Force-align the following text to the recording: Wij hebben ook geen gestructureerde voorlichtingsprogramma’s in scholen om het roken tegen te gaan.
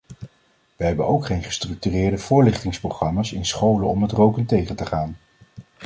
Wij 0.75 0.87
hebben 0.87 1.05
ook 1.07 1.25
geen 1.25 1.43
gestructureerde 1.43 2.17
voorlichtingsprogramma’s 2.17 3.33
in 3.33 3.45
scholen 3.45 3.87
om 3.87 4.01
het 4.01 4.11
roken 4.11 4.45
tegen 4.45 4.75
te 4.75 4.85
gaan. 4.85 5.17